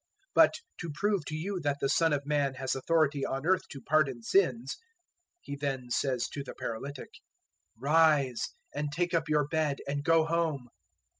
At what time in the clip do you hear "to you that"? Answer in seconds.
1.25-1.77